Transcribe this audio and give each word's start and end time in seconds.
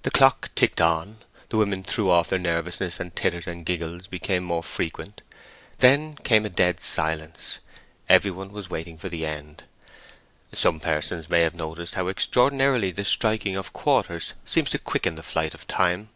The 0.00 0.10
clock 0.10 0.50
ticked 0.54 0.80
on. 0.80 1.18
The 1.50 1.58
women 1.58 1.84
threw 1.84 2.08
off 2.10 2.28
their 2.28 2.38
nervousness, 2.38 2.98
and 2.98 3.14
titters 3.14 3.46
and 3.46 3.66
giggling 3.66 4.00
became 4.08 4.44
more 4.44 4.62
frequent. 4.62 5.20
Then 5.76 6.14
came 6.16 6.46
a 6.46 6.48
dead 6.48 6.80
silence. 6.80 7.58
Every 8.08 8.30
one 8.30 8.48
was 8.48 8.70
waiting 8.70 8.96
for 8.96 9.10
the 9.10 9.26
end. 9.26 9.64
Some 10.54 10.80
persons 10.80 11.28
may 11.28 11.42
have 11.42 11.54
noticed 11.54 11.96
how 11.96 12.08
extraordinarily 12.08 12.92
the 12.92 13.04
striking 13.04 13.54
of 13.54 13.74
quarters 13.74 14.32
seems 14.46 14.70
to 14.70 14.78
quicken 14.78 15.16
the 15.16 15.22
flight 15.22 15.52
of 15.52 15.66
time. 15.66 16.08